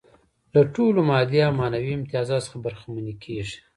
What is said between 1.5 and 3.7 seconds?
معنوي امتیازاتو څخه برخمنې کيږي.